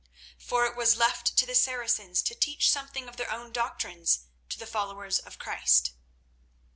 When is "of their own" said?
3.07-3.51